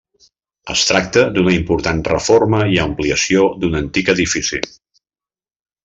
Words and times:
Es 0.75 0.85
tracta 0.91 1.25
d'una 1.35 1.53
important 1.57 2.01
reforma 2.09 2.63
i 2.77 2.81
ampliació 2.87 3.47
d'un 3.63 3.81
antic 3.83 4.11
edifici. 4.17 4.65